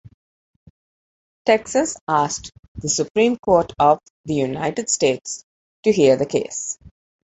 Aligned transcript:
Texas 1.45 1.95
asked 2.07 2.49
the 2.73 2.89
Supreme 2.89 3.37
Court 3.37 3.71
of 3.77 3.99
the 4.25 4.33
United 4.33 4.89
States 4.89 5.43
to 5.83 5.91
hear 5.91 6.15
the 6.17 6.25
case. 6.25 6.79